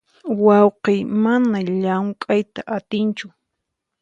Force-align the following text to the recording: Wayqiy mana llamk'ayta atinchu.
Wayqiy 0.45 1.01
mana 1.23 1.57
llamk'ayta 1.81 2.61
atinchu. 2.75 3.27